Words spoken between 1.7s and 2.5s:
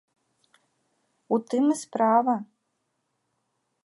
і справа.